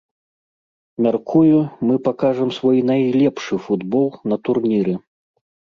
Мяркую, 1.07 1.59
мы 1.89 1.95
пакажам 2.09 2.49
свой 2.59 2.77
найлепшы 2.91 3.55
футбол 3.69 4.09
на 4.33 4.45
турніры. 4.49 4.93